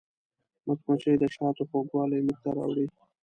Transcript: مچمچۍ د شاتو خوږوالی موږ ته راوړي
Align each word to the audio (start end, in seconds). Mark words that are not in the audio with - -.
مچمچۍ 0.65 1.15
د 1.19 1.23
شاتو 1.35 1.63
خوږوالی 1.69 2.19
موږ 2.25 2.37
ته 2.43 2.49
راوړي 2.57 2.85